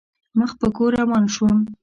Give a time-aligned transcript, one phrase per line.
[0.39, 1.57] مخ په کور روان شوم.